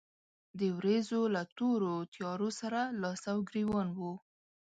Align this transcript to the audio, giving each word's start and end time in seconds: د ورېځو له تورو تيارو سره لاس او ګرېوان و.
د 0.59 0.61
ورېځو 0.77 1.21
له 1.35 1.41
تورو 1.57 1.93
تيارو 2.13 2.49
سره 2.59 2.81
لاس 3.01 3.21
او 3.31 3.37
ګرېوان 3.49 3.87
و. 3.97 3.99